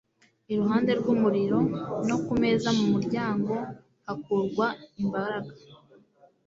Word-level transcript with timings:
Iruhande 0.51 0.91
rw'umuriro, 0.99 1.59
no 2.07 2.17
ku 2.25 2.33
meza 2.41 2.69
mu 2.77 2.85
muryango 2.93 3.53
hakurwa 4.05 4.67
imbaraga 5.01 5.53